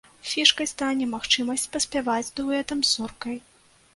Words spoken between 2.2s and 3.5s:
дуэтам з зоркай.